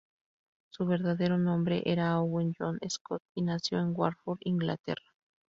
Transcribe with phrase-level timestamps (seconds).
[0.71, 5.13] Su verdadero nombre era Owen John Scott, y nació en Watford, Inglaterra.